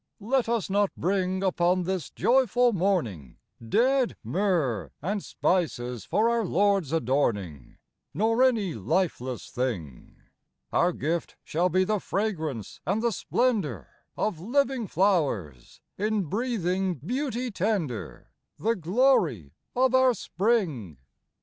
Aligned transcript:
Let 0.19 0.49
us 0.49 0.67
not 0.67 0.89
bring, 0.97 1.43
upon 1.43 1.83
this 1.83 2.09
joyful 2.09 2.73
morning, 2.73 3.37
Dead 3.63 4.17
myrrh 4.23 4.89
and 4.99 5.23
spices 5.23 6.05
for 6.05 6.27
our 6.27 6.43
Lord's 6.43 6.91
adorning, 6.91 7.77
Nor 8.11 8.41
any 8.41 8.73
lifeless 8.73 9.51
thing: 9.51 10.15
Our 10.73 10.91
gift 10.91 11.35
shall 11.43 11.69
be 11.69 11.83
the 11.83 11.99
fragrance 11.99 12.81
and 12.83 13.03
the 13.03 13.11
splendor 13.11 13.89
Of 14.17 14.39
living 14.39 14.87
flowers, 14.87 15.81
in 15.99 16.23
breathing 16.23 16.95
beauty 16.95 17.51
tender, 17.51 18.31
The 18.57 18.75
glory 18.75 19.53
of 19.75 19.93
our 19.93 20.15
spring. 20.15 20.97